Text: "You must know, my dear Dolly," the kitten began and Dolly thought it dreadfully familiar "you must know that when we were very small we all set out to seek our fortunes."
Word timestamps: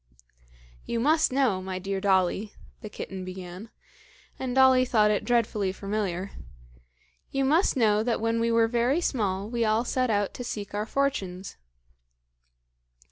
"You 0.83 0.99
must 0.99 1.31
know, 1.31 1.61
my 1.61 1.77
dear 1.77 2.01
Dolly," 2.01 2.53
the 2.81 2.89
kitten 2.89 3.23
began 3.23 3.69
and 4.39 4.55
Dolly 4.55 4.83
thought 4.83 5.11
it 5.11 5.23
dreadfully 5.23 5.71
familiar 5.71 6.31
"you 7.29 7.45
must 7.45 7.77
know 7.77 8.01
that 8.01 8.19
when 8.19 8.39
we 8.39 8.51
were 8.51 8.67
very 8.67 8.99
small 8.99 9.47
we 9.47 9.63
all 9.63 9.85
set 9.85 10.09
out 10.09 10.33
to 10.33 10.43
seek 10.43 10.73
our 10.73 10.87
fortunes." 10.87 11.55